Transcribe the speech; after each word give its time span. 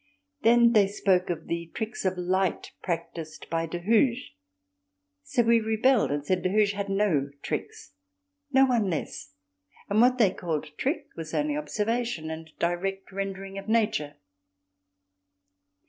Then 0.41 0.73
they 0.73 0.87
spoke 0.87 1.29
of 1.29 1.45
the 1.45 1.67
tricks 1.75 2.05
of 2.05 2.17
light 2.17 2.71
practised 2.81 3.47
by 3.51 3.67
De 3.67 3.77
Hooghe; 3.81 4.31
so 5.21 5.43
we 5.43 5.59
rebelled, 5.59 6.09
and 6.09 6.25
said 6.25 6.41
De 6.41 6.49
Hooghe 6.49 6.73
had 6.73 6.89
no 6.89 7.29
tricks—no 7.43 8.65
one 8.65 8.89
less—and 8.89 9.97
that 9.99 10.01
what 10.01 10.17
they 10.17 10.31
called 10.31 10.71
trick 10.79 11.05
was 11.15 11.35
only 11.35 11.55
observation 11.55 12.31
and 12.31 12.51
direct 12.57 13.11
rendering 13.11 13.59
of 13.59 13.69
nature. 13.69 14.15